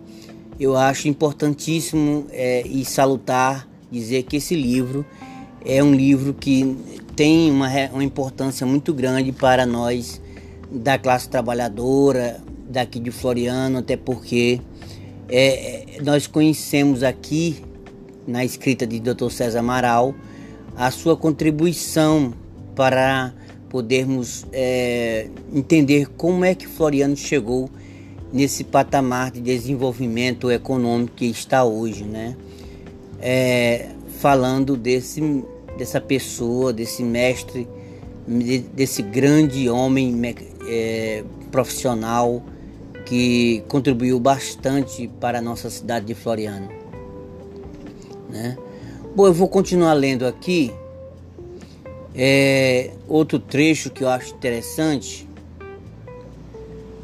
Eu 0.58 0.76
acho 0.76 1.08
importantíssimo 1.08 2.26
é, 2.30 2.66
e 2.66 2.84
salutar 2.84 3.68
dizer 3.90 4.24
que 4.24 4.36
esse 4.36 4.54
livro 4.54 5.04
é 5.64 5.82
um 5.82 5.94
livro 5.94 6.34
que 6.34 6.76
tem 7.16 7.50
uma, 7.50 7.68
uma 7.92 8.04
importância 8.04 8.66
muito 8.66 8.92
grande 8.92 9.32
para 9.32 9.64
nós 9.64 10.20
da 10.70 10.98
classe 10.98 11.28
trabalhadora 11.28 12.40
daqui 12.68 12.98
de 12.98 13.10
Floriano, 13.10 13.78
até 13.78 13.96
porque 13.96 14.60
é, 15.28 15.98
nós 16.02 16.26
conhecemos 16.26 17.02
aqui 17.02 17.62
na 18.26 18.44
escrita 18.44 18.86
de 18.86 18.98
Dr. 19.00 19.30
César 19.30 19.60
Amaral 19.60 20.14
a 20.76 20.90
sua 20.90 21.16
contribuição 21.16 22.34
para 22.74 23.32
podermos 23.68 24.44
é, 24.52 25.28
entender 25.52 26.08
como 26.16 26.44
é 26.44 26.54
que 26.54 26.66
Floriano 26.66 27.16
chegou 27.16 27.70
nesse 28.32 28.64
patamar 28.64 29.30
de 29.30 29.40
desenvolvimento 29.40 30.50
econômico 30.50 31.14
que 31.14 31.26
está 31.26 31.64
hoje, 31.64 32.04
né? 32.04 32.36
É, 33.20 33.90
falando 34.18 34.76
desse, 34.76 35.20
dessa 35.76 36.00
pessoa, 36.00 36.72
desse 36.72 37.02
mestre, 37.02 37.68
desse 38.74 39.02
grande 39.02 39.68
homem 39.68 40.14
é, 40.66 41.24
profissional 41.50 42.42
que 43.04 43.62
contribuiu 43.68 44.18
bastante 44.18 45.08
para 45.20 45.38
a 45.38 45.42
nossa 45.42 45.68
cidade 45.68 46.06
de 46.06 46.14
Floriano. 46.14 46.68
Né? 48.30 48.56
Bom, 49.14 49.26
eu 49.26 49.32
vou 49.32 49.48
continuar 49.48 49.92
lendo 49.92 50.26
aqui 50.26 50.72
é, 52.14 52.90
outro 53.06 53.38
trecho 53.38 53.90
que 53.90 54.02
eu 54.02 54.08
acho 54.08 54.34
interessante. 54.34 55.28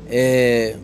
É, 0.09 0.77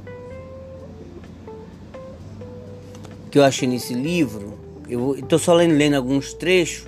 que 3.30 3.38
eu 3.38 3.44
achei 3.44 3.66
nesse 3.68 3.94
livro. 3.94 4.54
Eu 4.88 5.16
estou 5.16 5.38
só 5.38 5.52
lendo, 5.54 5.74
lendo, 5.74 5.94
alguns 5.94 6.32
trechos 6.32 6.86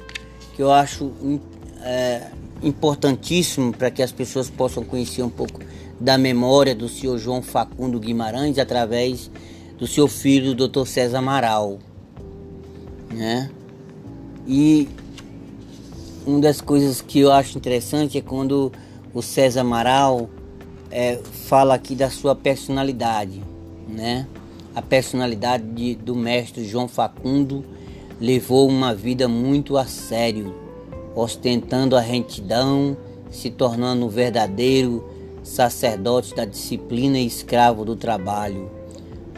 que 0.59 0.63
eu 0.65 0.73
acho 0.73 1.13
é, 1.83 2.33
importantíssimo 2.65 3.73
para 3.73 3.93
que 3.93 4.03
as 4.03 4.11
pessoas 4.11 4.51
possam 4.51 4.83
conhecer 4.83 5.23
um 5.23 5.31
pouco 5.31 5.61
da 6.01 6.19
memória 6.19 6.75
do 6.75 6.89
senhor 6.89 7.17
João 7.17 7.41
Facundo 7.41 8.01
Guimarães 8.01 8.59
através 8.59 9.31
do 9.79 9.87
seu 9.87 10.09
filho, 10.09 10.51
o 10.51 10.55
Dr. 10.57 10.85
César 10.85 11.19
Amaral 11.19 11.79
né? 13.09 13.49
E 14.49 14.89
uma 16.27 16.41
das 16.41 16.61
coisas 16.61 17.01
que 17.01 17.21
eu 17.21 17.31
acho 17.31 17.57
interessante 17.57 18.19
é 18.19 18.21
quando 18.21 18.73
o 19.15 19.23
César 19.23 19.61
Amaral 19.61 20.29
é, 20.91 21.21
fala 21.47 21.77
aqui 21.77 21.95
da 21.95 22.11
sua 22.11 22.35
personalidade, 22.35 23.41
né? 23.89 24.27
A 24.75 24.83
personalidade 24.83 25.63
de, 25.69 25.95
do 25.95 26.17
mestre 26.17 26.65
João 26.65 26.89
Facundo 26.89 27.65
levou 28.21 28.69
uma 28.69 28.95
vida 28.95 29.29
muito 29.29 29.77
a 29.77 29.87
sério, 29.87 30.55
ostentando 31.15 31.97
a 31.97 32.01
retidão, 32.01 32.97
se 33.31 33.51
tornando 33.51 34.07
um 34.07 34.09
verdadeiro 34.09 35.09
sacerdote 35.43 36.35
da 36.35 36.45
disciplina 36.45 37.19
e 37.19 37.27
escravo 37.27 37.85
do 37.85 37.95
trabalho. 37.95 38.71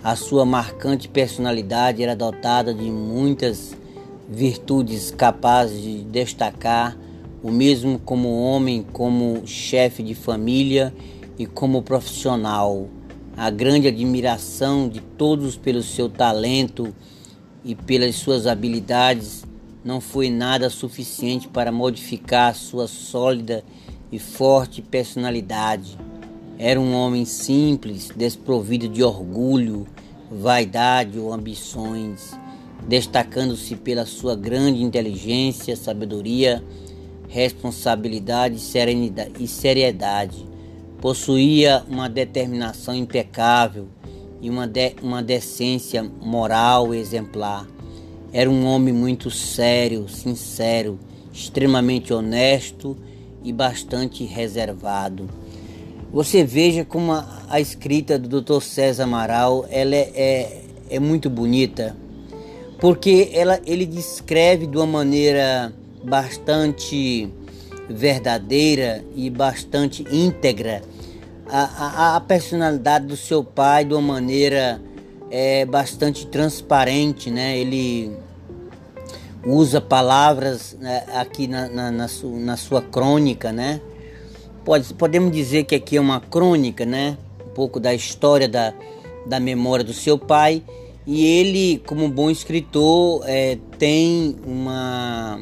A 0.03 0.17
sua 0.17 0.47
marcante 0.47 1.09
personalidade 1.09 2.03
era 2.03 2.17
dotada 2.17 2.73
de 2.73 2.91
muitas 2.91 3.77
virtudes 4.29 5.11
capazes 5.11 5.83
de 5.83 6.05
destacar 6.05 6.97
o 7.43 7.51
mesmo 7.51 7.99
como 7.99 8.41
homem, 8.41 8.85
como 8.93 9.43
chefe 9.47 10.03
de 10.03 10.15
família 10.15 10.95
e 11.39 11.47
como 11.47 11.83
profissional. 11.83 12.89
A 13.37 13.51
grande 13.51 13.89
admiração 13.89 14.89
de 14.89 15.01
todos 15.01 15.57
pelo 15.57 15.83
seu 15.83 16.09
talento 16.09 16.95
e 17.65 17.75
pelas 17.75 18.17
suas 18.17 18.47
habilidades 18.47 19.45
não 19.85 20.01
foi 20.01 20.29
nada 20.29 20.69
suficiente 20.69 21.49
para 21.49 21.73
modificar 21.73 22.55
sua 22.55 22.87
sólida 22.87 23.65
e 24.13 24.19
forte 24.19 24.83
personalidade. 24.83 25.99
Era 26.59 26.79
um 26.81 26.95
homem 26.95 27.25
simples, 27.25 28.11
desprovido 28.15 28.89
de 28.89 29.03
orgulho, 29.03 29.87
vaidade 30.31 31.19
ou 31.19 31.33
ambições, 31.33 32.33
destacando-se 32.87 33.77
pela 33.77 34.05
sua 34.05 34.37
grande 34.37 34.83
inteligência, 34.83 35.75
sabedoria, 35.77 36.63
responsabilidade 37.29 38.57
e 39.39 39.47
seriedade. 39.49 40.47
Possuía 41.01 41.83
uma 41.89 42.09
determinação 42.09 42.95
impecável 42.95 43.89
e 44.41 44.49
uma, 44.49 44.67
de, 44.67 44.95
uma 45.03 45.23
decência 45.23 46.03
moral 46.03 46.95
exemplar. 46.95 47.67
Era 48.33 48.49
um 48.49 48.65
homem 48.65 48.95
muito 48.95 49.31
sério, 49.31 50.09
sincero, 50.09 50.99
extremamente 51.33 52.13
honesto 52.13 52.97
e 53.43 53.53
bastante 53.53 54.25
reservado. 54.25 55.29
Você 56.13 56.45
veja 56.45 56.85
como 56.85 57.13
a, 57.13 57.45
a 57.49 57.61
escrita 57.61 58.19
do 58.19 58.41
Dr. 58.41 58.61
César 58.61 59.05
Amaral 59.05 59.67
ela 59.71 59.95
é, 59.95 60.11
é, 60.15 60.63
é 60.91 61.01
muito 61.01 61.29
bonita, 61.31 61.97
porque 62.81 63.31
ela, 63.33 63.61
ele 63.67 63.87
descreve 63.87 64.67
de 64.67 64.77
uma 64.77 64.87
maneira 64.87 65.73
bastante 66.03 67.29
verdadeira 67.89 69.05
e 69.15 69.29
bastante 69.29 70.05
íntegra 70.11 70.83
a, 71.53 72.17
a, 72.17 72.21
personalidade 72.21 73.07
do 73.07 73.17
seu 73.17 73.43
pai 73.43 73.85
de 73.85 73.93
uma 73.93 74.15
maneira 74.15 74.81
é, 75.31 75.65
bastante 75.65 76.27
transparente, 76.27 77.31
né? 77.31 77.59
Ele 77.59 78.13
usa 79.45 79.81
palavras 79.81 80.77
né, 80.79 81.05
aqui 81.15 81.47
na, 81.47 81.69
na, 81.69 81.91
na, 81.91 82.09
su, 82.09 82.29
na 82.29 82.57
sua 82.57 82.81
crônica, 82.81 83.53
né? 83.53 83.81
Pode, 84.65 84.93
podemos 84.95 85.33
dizer 85.33 85.65
que 85.65 85.75
aqui 85.75 85.97
é 85.97 86.01
uma 86.01 86.21
crônica, 86.21 86.85
né? 86.85 87.19
Um 87.45 87.51
pouco 87.51 87.81
da 87.81 87.93
história 87.93 88.49
da, 88.49 88.73
da 89.27 89.41
memória 89.41 89.85
do 89.85 89.93
seu 89.93 90.19
pai. 90.19 90.63
E 91.07 91.25
ele, 91.25 91.83
como 91.87 92.09
bom 92.09 92.31
escritor, 92.31 93.23
é, 93.27 93.59
tem 93.79 94.37
uma, 94.47 95.41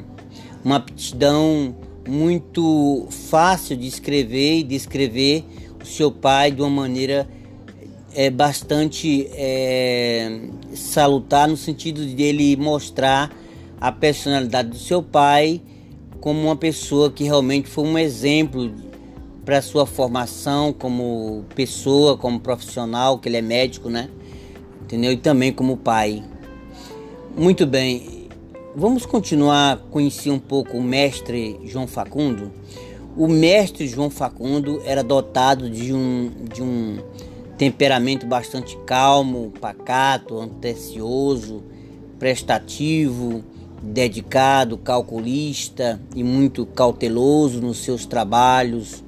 uma 0.64 0.76
aptidão 0.76 1.74
muito 2.08 3.06
fácil 3.10 3.76
de 3.76 3.86
escrever 3.86 4.60
e 4.60 4.62
descrever 4.62 5.44
o 5.67 5.67
seu 5.84 6.10
pai 6.10 6.50
de 6.50 6.60
uma 6.60 6.70
maneira 6.70 7.28
é, 8.14 8.30
bastante 8.30 9.28
é, 9.32 10.40
salutar, 10.74 11.48
no 11.48 11.56
sentido 11.56 12.04
de 12.04 12.22
ele 12.22 12.56
mostrar 12.56 13.30
a 13.80 13.92
personalidade 13.92 14.70
do 14.70 14.78
seu 14.78 15.02
pai 15.02 15.60
como 16.20 16.40
uma 16.40 16.56
pessoa 16.56 17.10
que 17.10 17.24
realmente 17.24 17.68
foi 17.68 17.84
um 17.84 17.96
exemplo 17.96 18.72
para 19.44 19.62
sua 19.62 19.86
formação 19.86 20.72
como 20.72 21.44
pessoa, 21.54 22.18
como 22.18 22.38
profissional, 22.38 23.18
que 23.18 23.28
ele 23.28 23.36
é 23.36 23.42
médico, 23.42 23.88
né? 23.88 24.10
Entendeu? 24.82 25.12
E 25.12 25.16
também 25.16 25.52
como 25.52 25.76
pai. 25.76 26.22
Muito 27.36 27.64
bem. 27.66 28.28
Vamos 28.76 29.06
continuar 29.06 29.78
conhecer 29.90 30.30
um 30.30 30.38
pouco 30.38 30.76
o 30.76 30.82
mestre 30.82 31.58
João 31.64 31.86
Facundo. 31.86 32.52
O 33.18 33.26
mestre 33.26 33.88
João 33.88 34.10
Facundo 34.10 34.80
era 34.84 35.02
dotado 35.02 35.68
de 35.68 35.92
um, 35.92 36.30
de 36.54 36.62
um 36.62 36.98
temperamento 37.56 38.24
bastante 38.24 38.78
calmo, 38.86 39.52
pacato, 39.60 40.38
antecioso, 40.38 41.64
prestativo, 42.16 43.42
dedicado, 43.82 44.78
calculista 44.78 46.00
e 46.14 46.22
muito 46.22 46.64
cauteloso 46.64 47.60
nos 47.60 47.78
seus 47.78 48.06
trabalhos 48.06 49.02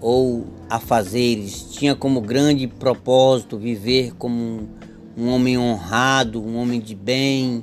ou 0.00 0.46
afazeres. 0.70 1.66
Tinha 1.70 1.94
como 1.94 2.22
grande 2.22 2.66
propósito 2.66 3.58
viver 3.58 4.14
como 4.14 4.70
um 5.14 5.28
homem 5.28 5.58
honrado, 5.58 6.42
um 6.42 6.56
homem 6.56 6.80
de 6.80 6.94
bem, 6.94 7.62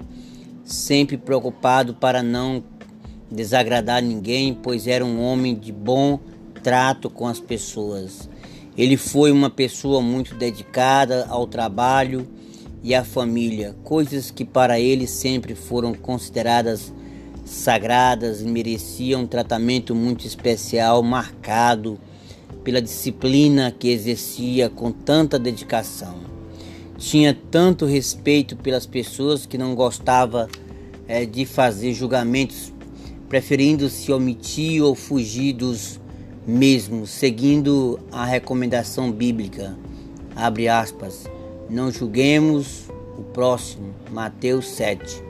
sempre 0.63 1.17
preocupado 1.17 1.95
para 1.95 2.21
não 2.21 2.61
desagradar 3.31 4.03
ninguém, 4.03 4.53
pois 4.53 4.87
era 4.87 5.05
um 5.05 5.21
homem 5.21 5.55
de 5.55 5.71
bom 5.71 6.19
trato 6.61 7.09
com 7.09 7.27
as 7.27 7.39
pessoas. 7.39 8.29
Ele 8.77 8.97
foi 8.97 9.31
uma 9.31 9.49
pessoa 9.49 10.01
muito 10.01 10.35
dedicada 10.35 11.25
ao 11.29 11.47
trabalho 11.47 12.27
e 12.83 12.95
à 12.95 13.03
família, 13.03 13.75
coisas 13.83 14.31
que 14.31 14.43
para 14.43 14.79
ele 14.79 15.05
sempre 15.05 15.55
foram 15.55 15.93
consideradas 15.93 16.91
sagradas 17.45 18.41
e 18.41 18.45
mereciam 18.45 19.21
um 19.21 19.27
tratamento 19.27 19.93
muito 19.93 20.25
especial, 20.25 21.03
marcado 21.03 21.99
pela 22.63 22.81
disciplina 22.81 23.71
que 23.77 23.89
exercia 23.89 24.69
com 24.69 24.91
tanta 24.91 25.37
dedicação. 25.37 26.15
Tinha 26.97 27.37
tanto 27.49 27.85
respeito 27.85 28.55
pelas 28.55 28.85
pessoas 28.85 29.45
que 29.45 29.57
não 29.57 29.73
gostava 29.75 30.47
é, 31.07 31.25
de 31.25 31.45
fazer 31.45 31.93
julgamentos, 31.93 32.71
preferindo 33.31 33.87
se 33.87 34.11
omitir 34.11 34.83
ou 34.83 34.93
fugir 34.93 35.53
dos 35.53 36.01
mesmos, 36.45 37.11
seguindo 37.11 37.97
a 38.11 38.25
recomendação 38.25 39.09
bíblica. 39.09 39.77
Abre 40.35 40.67
aspas. 40.67 41.29
Não 41.69 41.89
julguemos 41.89 42.89
o 43.17 43.23
próximo. 43.23 43.95
Mateus 44.11 44.67
7. 44.71 45.23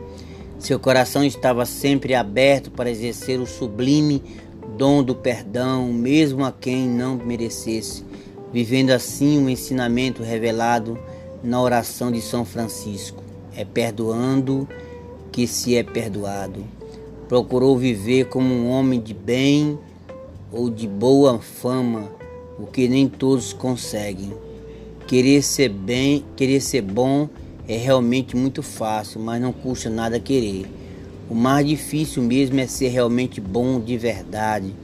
Seu 0.57 0.79
coração 0.79 1.23
estava 1.23 1.63
sempre 1.63 2.15
aberto 2.15 2.71
para 2.71 2.89
exercer 2.89 3.39
o 3.39 3.45
sublime 3.45 4.23
dom 4.75 5.03
do 5.03 5.13
perdão, 5.13 5.93
mesmo 5.93 6.43
a 6.43 6.51
quem 6.51 6.89
não 6.89 7.17
merecesse, 7.17 8.03
vivendo 8.51 8.89
assim 8.89 9.37
um 9.37 9.47
ensinamento 9.47 10.23
revelado 10.23 10.97
na 11.43 11.61
oração 11.61 12.11
de 12.11 12.19
São 12.19 12.45
Francisco. 12.45 13.21
É 13.55 13.63
perdoando 13.63 14.67
que 15.31 15.45
se 15.45 15.75
é 15.75 15.83
perdoado. 15.83 16.80
Procurou 17.31 17.77
viver 17.77 18.25
como 18.25 18.53
um 18.53 18.69
homem 18.69 18.99
de 18.99 19.13
bem 19.13 19.79
ou 20.51 20.69
de 20.69 20.85
boa 20.85 21.39
fama, 21.39 22.11
o 22.59 22.65
que 22.65 22.89
nem 22.89 23.07
todos 23.07 23.53
conseguem. 23.53 24.33
Querer 25.07 25.41
ser 25.41 25.69
bem, 25.69 26.25
querer 26.35 26.59
ser 26.59 26.81
bom 26.81 27.29
é 27.69 27.77
realmente 27.77 28.35
muito 28.35 28.61
fácil, 28.61 29.21
mas 29.21 29.41
não 29.41 29.53
custa 29.53 29.89
nada 29.89 30.19
querer. 30.19 30.65
O 31.29 31.33
mais 31.33 31.65
difícil 31.65 32.21
mesmo 32.21 32.59
é 32.59 32.67
ser 32.67 32.89
realmente 32.89 33.39
bom 33.39 33.79
de 33.79 33.97
verdade, 33.97 34.75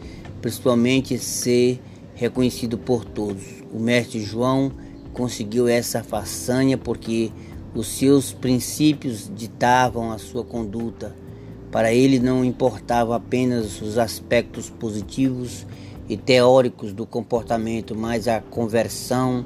principalmente 0.42 1.20
ser 1.20 1.82
reconhecido 2.16 2.78
por 2.78 3.04
todos. 3.04 3.44
O 3.74 3.78
mestre 3.78 4.22
João 4.22 4.72
conseguiu 5.12 5.68
essa 5.68 6.02
façanha 6.02 6.78
porque 6.78 7.30
os 7.76 7.88
seus 7.88 8.32
princípios 8.32 9.30
ditavam 9.36 10.14
a 10.14 10.18
sua 10.18 10.46
conduta. 10.46 11.27
Para 11.72 11.94
ele 11.94 12.20
não 12.20 12.46
importava 12.46 13.16
apenas 13.16 13.82
os 13.82 13.98
aspectos 13.98 14.70
positivos 14.70 15.66
e 16.08 16.16
teóricos 16.16 16.94
do 16.94 17.06
comportamento, 17.06 17.94
mas 17.96 18.28
a 18.28 18.40
conversão 18.40 19.46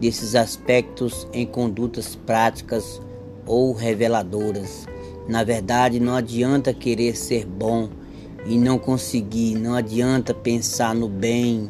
desses 0.00 0.34
aspectos 0.34 1.28
em 1.32 1.44
condutas 1.44 2.14
práticas 2.14 3.00
ou 3.46 3.72
reveladoras. 3.72 4.86
Na 5.28 5.44
verdade, 5.44 6.00
não 6.00 6.14
adianta 6.14 6.72
querer 6.72 7.14
ser 7.16 7.44
bom 7.44 7.90
e 8.46 8.56
não 8.56 8.78
conseguir, 8.78 9.54
não 9.56 9.74
adianta 9.74 10.32
pensar 10.32 10.94
no 10.94 11.08
bem 11.08 11.68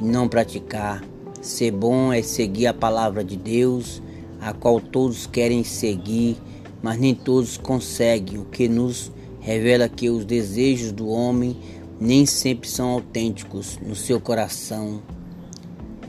e 0.00 0.04
não 0.04 0.28
praticar. 0.28 1.02
Ser 1.40 1.70
bom 1.70 2.12
é 2.12 2.20
seguir 2.20 2.66
a 2.66 2.74
palavra 2.74 3.24
de 3.24 3.36
Deus, 3.36 4.02
a 4.38 4.52
qual 4.52 4.78
todos 4.80 5.26
querem 5.26 5.64
seguir, 5.64 6.36
mas 6.82 6.98
nem 6.98 7.14
todos 7.14 7.56
conseguem, 7.56 8.38
o 8.38 8.44
que 8.44 8.68
nos 8.68 9.10
revela 9.40 9.88
que 9.88 10.10
os 10.10 10.24
desejos 10.24 10.92
do 10.92 11.08
homem 11.08 11.56
nem 12.00 12.24
sempre 12.24 12.68
são 12.68 12.90
autênticos 12.90 13.78
no 13.82 13.94
seu 13.94 14.20
coração 14.20 15.02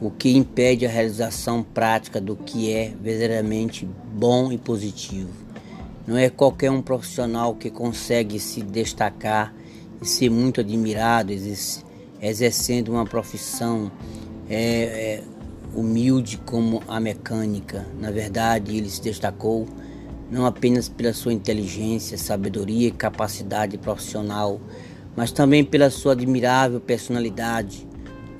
o 0.02 0.10
que 0.10 0.36
impede 0.36 0.84
a 0.84 0.89
realização 0.89 1.62
prática 1.62 2.20
do 2.20 2.36
que 2.36 2.74
é 2.74 2.91
verdadeiramente 3.00 3.88
bom 4.12 4.52
e 4.52 4.58
positivo. 4.58 5.30
Não 6.08 6.17
é 6.17 6.28
qualquer 6.28 6.72
um 6.72 6.82
profissional 6.82 7.54
que 7.54 7.70
consegue 7.70 8.39
se 8.39 8.63
destacar 8.63 9.54
e 10.02 10.08
ser 10.08 10.32
muito 10.32 10.60
admirado 10.60 11.32
exercendo 12.20 12.89
uma 12.89 13.06
profissão 13.06 13.91
é, 14.50 14.58
é, 14.58 15.24
humilde 15.76 16.39
como 16.39 16.82
a 16.88 17.00
mecânica. 17.00 17.86
Na 18.00 18.10
verdade, 18.10 18.76
ele 18.76 18.89
se 18.89 19.04
destacou 19.04 19.67
não 20.32 20.46
apenas 20.46 20.88
pela 20.88 21.13
sua 21.13 21.34
inteligência, 21.34 22.17
sabedoria 22.17 22.88
e 22.88 22.91
capacidade 22.91 23.78
profissional, 23.78 24.62
mas 25.15 25.32
também 25.32 25.63
pela 25.63 25.89
sua 25.89 26.13
admirável 26.13 26.80
personalidade 26.80 27.86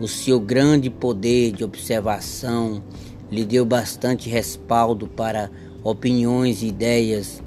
o 0.02 0.08
seu 0.08 0.40
grande 0.40 0.90
poder 0.90 1.52
de 1.52 1.64
observação 1.64 2.82
lhe 3.30 3.46
deu 3.46 3.64
bastante 3.64 4.28
respaldo 4.28 5.08
para 5.08 5.52
opiniões 5.84 6.64
e 6.64 6.68
ideias 6.70 7.40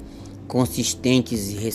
consistentes 0.47 1.51
e 1.51 1.73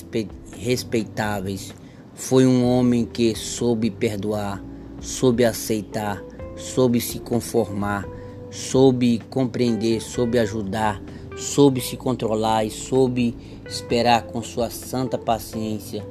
respeitáveis. 0.57 1.75
Foi 2.15 2.47
um 2.47 2.65
homem 2.65 3.05
que 3.05 3.35
soube 3.37 3.91
perdoar, 3.91 4.65
soube 5.03 5.45
aceitar, 5.45 6.23
soube 6.57 6.99
se 6.99 7.19
conformar, 7.19 8.09
soube 8.51 9.21
compreender, 9.29 10.01
soube 10.01 10.39
ajudar, 10.39 11.03
soube 11.41 11.81
se 11.81 11.97
controlar 11.97 12.65
e 12.65 12.71
soube 12.71 13.37
esperar 13.67 14.25
com 14.25 14.43
sua 14.43 14.71
santa 14.71 15.17
paciência 15.17 16.05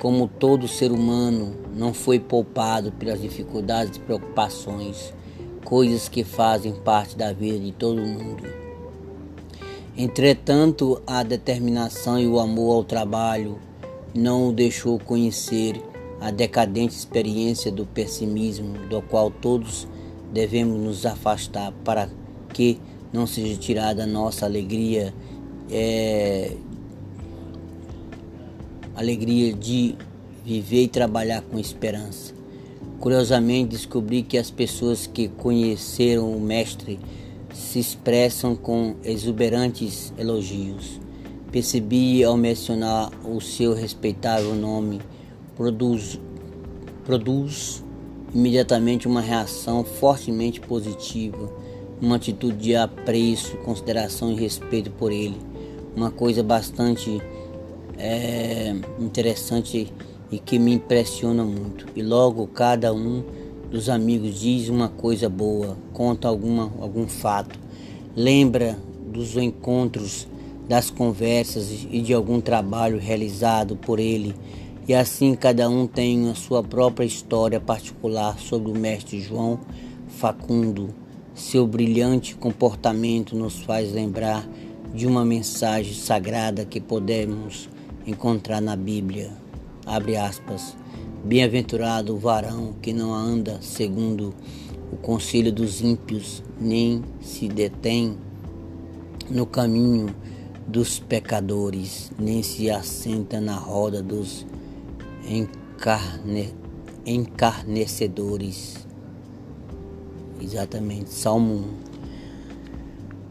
como 0.00 0.26
todo 0.26 0.66
ser 0.66 0.92
humano, 0.92 1.54
não 1.76 1.92
foi 1.92 2.18
poupado 2.18 2.90
pelas 2.92 3.20
dificuldades 3.20 3.98
e 3.98 4.00
preocupações, 4.00 5.12
coisas 5.62 6.08
que 6.08 6.24
fazem 6.24 6.72
parte 6.72 7.16
da 7.16 7.34
vida 7.34 7.58
de 7.58 7.70
todo 7.72 8.00
mundo. 8.00 8.42
Entretanto, 9.94 11.02
a 11.06 11.22
determinação 11.22 12.18
e 12.18 12.26
o 12.26 12.38
amor 12.38 12.76
ao 12.76 12.84
trabalho 12.84 13.58
não 14.14 14.48
o 14.48 14.52
deixou 14.52 14.98
conhecer 14.98 15.82
a 16.18 16.30
decadente 16.30 16.94
experiência 16.94 17.70
do 17.70 17.84
pessimismo, 17.84 18.78
do 18.88 19.02
qual 19.02 19.30
todos 19.30 19.86
devemos 20.32 20.80
nos 20.80 21.04
afastar 21.04 21.72
para 21.84 22.08
que 22.54 22.80
não 23.12 23.26
seja 23.26 23.56
tirada 23.56 24.04
a 24.04 24.06
nossa 24.06 24.46
alegria 24.46 25.12
é, 25.70 26.56
alegria 28.94 29.52
de 29.52 29.94
viver 30.44 30.82
e 30.84 30.88
trabalhar 30.88 31.42
com 31.42 31.58
esperança. 31.58 32.34
Curiosamente, 32.98 33.70
descobri 33.70 34.22
que 34.22 34.36
as 34.36 34.50
pessoas 34.50 35.06
que 35.06 35.28
conheceram 35.28 36.30
o 36.30 36.40
Mestre 36.40 36.98
se 37.54 37.78
expressam 37.78 38.54
com 38.54 38.96
exuberantes 39.02 40.12
elogios. 40.18 41.00
Percebi 41.50 42.22
ao 42.22 42.36
mencionar 42.36 43.10
o 43.24 43.40
seu 43.40 43.74
respeitável 43.74 44.54
nome, 44.54 45.00
produz, 45.56 46.20
produz 47.04 47.82
imediatamente 48.34 49.08
uma 49.08 49.20
reação 49.20 49.82
fortemente 49.82 50.60
positiva, 50.60 51.50
uma 52.00 52.16
atitude 52.16 52.56
de 52.56 52.76
apreço, 52.76 53.56
consideração 53.58 54.32
e 54.32 54.34
respeito 54.34 54.90
por 54.90 55.12
ele, 55.12 55.36
uma 55.94 56.10
coisa 56.10 56.42
bastante 56.42 57.20
é, 57.98 58.74
interessante 58.98 59.92
e 60.30 60.38
que 60.38 60.58
me 60.58 60.72
impressiona 60.72 61.44
muito. 61.44 61.86
E 61.94 62.02
logo 62.02 62.46
cada 62.46 62.92
um 62.94 63.22
dos 63.70 63.88
amigos 63.88 64.40
diz 64.40 64.68
uma 64.68 64.88
coisa 64.88 65.28
boa, 65.28 65.76
conta 65.92 66.28
alguma, 66.28 66.72
algum 66.80 67.06
fato, 67.06 67.58
lembra 68.16 68.78
dos 69.06 69.36
encontros, 69.36 70.26
das 70.68 70.88
conversas 70.88 71.86
e 71.90 72.00
de 72.00 72.14
algum 72.14 72.40
trabalho 72.40 72.98
realizado 72.98 73.76
por 73.76 73.98
ele. 73.98 74.34
E 74.86 74.94
assim 74.94 75.34
cada 75.34 75.68
um 75.68 75.86
tem 75.86 76.30
a 76.30 76.34
sua 76.34 76.62
própria 76.62 77.04
história 77.04 77.60
particular 77.60 78.38
sobre 78.38 78.70
o 78.70 78.78
mestre 78.78 79.20
João 79.20 79.58
Facundo. 80.08 80.99
Seu 81.40 81.66
brilhante 81.66 82.36
comportamento 82.36 83.34
nos 83.34 83.60
faz 83.60 83.90
lembrar 83.92 84.46
de 84.94 85.06
uma 85.06 85.24
mensagem 85.24 85.94
sagrada 85.94 86.66
que 86.66 86.82
podemos 86.82 87.66
encontrar 88.06 88.60
na 88.60 88.76
Bíblia. 88.76 89.32
Abre 89.86 90.18
aspas. 90.18 90.76
Bem-aventurado 91.24 92.14
o 92.14 92.18
varão 92.18 92.74
que 92.82 92.92
não 92.92 93.14
anda 93.14 93.58
segundo 93.62 94.34
o 94.92 94.96
conselho 94.98 95.50
dos 95.50 95.80
ímpios, 95.80 96.42
nem 96.60 97.02
se 97.22 97.48
detém 97.48 98.18
no 99.30 99.46
caminho 99.46 100.14
dos 100.68 101.00
pecadores, 101.00 102.12
nem 102.18 102.42
se 102.42 102.70
assenta 102.70 103.40
na 103.40 103.56
roda 103.56 104.02
dos 104.02 104.46
encarne, 105.26 106.54
encarnecedores. 107.06 108.89
Exatamente, 110.40 111.10
Salmo 111.10 111.54
1. 111.54 111.64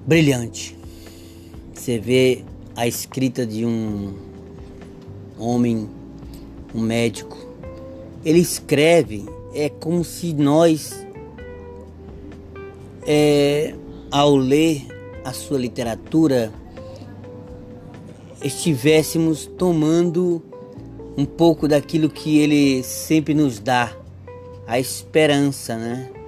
Brilhante. 0.06 0.78
Você 1.74 1.98
vê 1.98 2.44
a 2.76 2.88
escrita 2.88 3.46
de 3.46 3.66
um 3.66 4.14
homem, 5.38 5.90
um 6.74 6.82
médico, 6.82 7.38
ele 8.24 8.40
escreve, 8.40 9.26
é 9.54 9.70
como 9.70 10.04
se 10.04 10.34
nós, 10.34 11.06
é, 13.08 13.74
ao 14.12 14.36
ler 14.36 14.86
a 15.24 15.34
sua 15.34 15.58
literatura, 15.58 16.52
estivéssemos 18.44 19.46
tomando 19.46 20.44
um 21.18 21.26
pouco 21.26 21.68
daquilo 21.68 22.10
que 22.10 22.40
ele 22.40 22.84
sempre 22.84 23.34
nos 23.34 23.60
dá, 23.60 23.96
a 24.68 24.80
esperança, 24.80 25.76
né? 25.76 26.19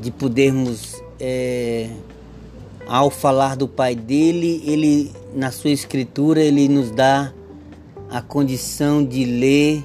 De 0.00 0.10
podermos, 0.10 1.00
é, 1.18 1.90
ao 2.86 3.10
falar 3.10 3.56
do 3.56 3.68
pai 3.68 3.94
dele, 3.94 4.62
ele 4.64 5.10
na 5.34 5.50
sua 5.50 5.70
escritura 5.70 6.40
ele 6.40 6.68
nos 6.68 6.90
dá 6.90 7.32
a 8.10 8.20
condição 8.20 9.04
de 9.04 9.24
ler 9.24 9.84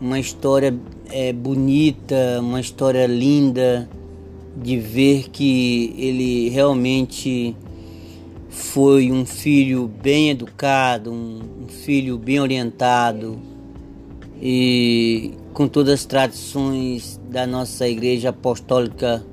uma 0.00 0.18
história 0.18 0.74
é, 1.10 1.32
bonita, 1.32 2.40
uma 2.40 2.60
história 2.60 3.06
linda, 3.06 3.88
de 4.56 4.76
ver 4.78 5.30
que 5.30 5.94
ele 5.96 6.48
realmente 6.48 7.56
foi 8.50 9.10
um 9.10 9.24
filho 9.24 9.90
bem 10.02 10.30
educado, 10.30 11.10
um, 11.10 11.40
um 11.64 11.68
filho 11.68 12.18
bem 12.18 12.40
orientado. 12.40 13.38
E 14.40 15.32
com 15.54 15.68
todas 15.68 16.00
as 16.00 16.04
tradições 16.04 17.20
da 17.30 17.46
nossa 17.46 17.88
igreja 17.88 18.30
apostólica, 18.30 19.24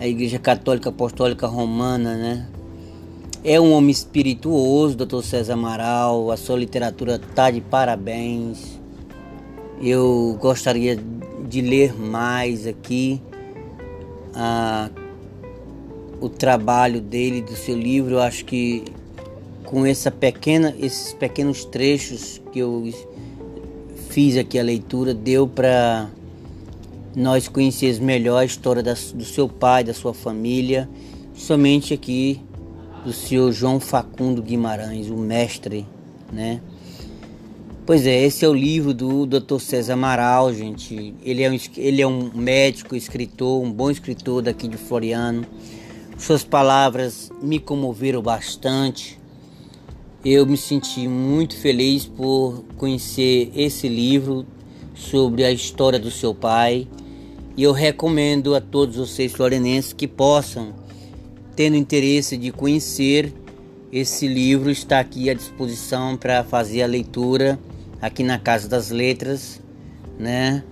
a 0.00 0.08
igreja 0.08 0.38
católica 0.38 0.88
apostólica 0.88 1.46
romana, 1.46 2.16
né? 2.16 2.48
É 3.44 3.60
um 3.60 3.72
homem 3.72 3.90
espirituoso, 3.90 4.96
doutor 4.96 5.22
César 5.22 5.52
Amaral, 5.52 6.30
a 6.30 6.38
sua 6.38 6.56
literatura 6.56 7.16
está 7.16 7.50
de 7.50 7.60
parabéns. 7.60 8.80
Eu 9.78 10.38
gostaria 10.40 10.98
de 11.46 11.60
ler 11.60 11.94
mais 11.94 12.66
aqui 12.66 13.20
o 16.18 16.30
trabalho 16.30 17.00
dele, 17.02 17.42
do 17.42 17.54
seu 17.54 17.76
livro. 17.76 18.14
Eu 18.14 18.20
acho 18.22 18.46
que 18.46 18.84
com 19.64 19.84
essa 19.84 20.10
pequena, 20.10 20.74
esses 20.78 21.12
pequenos 21.12 21.66
trechos 21.66 22.40
que 22.52 22.58
eu 22.58 22.90
fiz 24.08 24.38
aqui 24.38 24.58
a 24.58 24.62
leitura, 24.62 25.12
deu 25.12 25.46
para 25.46 26.08
nós 27.14 27.48
conhecermos 27.48 27.98
melhor 27.98 28.38
a 28.38 28.44
história 28.44 28.82
da, 28.82 28.92
do 28.92 29.24
seu 29.24 29.48
pai, 29.48 29.82
da 29.84 29.94
sua 29.94 30.14
família, 30.14 30.88
somente 31.34 31.92
aqui 31.94 32.40
do 33.04 33.12
senhor 33.12 33.50
João 33.52 33.80
Facundo 33.80 34.42
Guimarães, 34.42 35.08
o 35.08 35.16
mestre, 35.16 35.86
né? 36.32 36.60
Pois 37.86 38.06
é, 38.06 38.24
esse 38.24 38.44
é 38.44 38.48
o 38.48 38.54
livro 38.54 38.94
do 38.94 39.26
Dr. 39.26 39.58
César 39.58 39.94
Amaral, 39.94 40.54
gente. 40.54 41.12
Ele 41.24 41.42
é, 41.42 41.50
um, 41.50 41.58
ele 41.76 42.02
é 42.02 42.06
um 42.06 42.30
médico, 42.32 42.94
escritor, 42.94 43.60
um 43.60 43.72
bom 43.72 43.90
escritor 43.90 44.42
daqui 44.42 44.68
de 44.68 44.76
Floriano. 44.76 45.44
Suas 46.16 46.44
palavras 46.44 47.32
me 47.42 47.58
comoveram 47.58 48.22
bastante. 48.22 49.18
Eu 50.24 50.46
me 50.46 50.56
senti 50.56 51.08
muito 51.08 51.56
feliz 51.56 52.04
por 52.06 52.62
conhecer 52.76 53.50
esse 53.56 53.88
livro 53.88 54.46
sobre 54.94 55.44
a 55.44 55.50
história 55.50 55.98
do 55.98 56.10
seu 56.10 56.34
pai. 56.34 56.86
E 57.60 57.62
eu 57.62 57.72
recomendo 57.72 58.54
a 58.54 58.60
todos 58.62 58.96
vocês 58.96 59.32
florenenses 59.32 59.92
que 59.92 60.08
possam, 60.08 60.72
tendo 61.54 61.76
interesse 61.76 62.34
de 62.38 62.50
conhecer 62.50 63.34
esse 63.92 64.26
livro, 64.26 64.70
está 64.70 64.98
aqui 64.98 65.28
à 65.28 65.34
disposição 65.34 66.16
para 66.16 66.42
fazer 66.42 66.80
a 66.80 66.86
leitura 66.86 67.58
aqui 68.00 68.22
na 68.22 68.38
Casa 68.38 68.66
das 68.66 68.88
Letras, 68.88 69.60
né? 70.18 70.64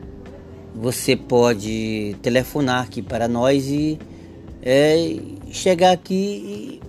Você 0.75 1.15
pode 1.15 2.17
telefonar 2.23 2.85
aqui 2.85 3.03
para 3.03 3.29
nós 3.29 3.67
e 3.67 3.99
é, 4.63 5.15
chegar 5.51 5.93
aqui 5.93 6.15
e 6.15 6.81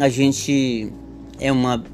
a 0.00 0.08
gente 0.08 0.92
é 1.40 1.50
uma 1.50 1.84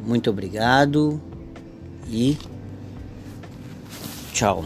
Muito 0.05 0.29
obrigado 0.29 1.21
e 2.09 2.37
tchau. 4.33 4.65